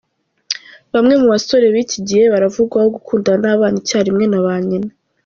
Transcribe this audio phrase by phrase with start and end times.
[0.93, 4.89] Bamwe mu basore b’iki gihe baravugwaho gukundana n’abana icyarimwe na ba nyina.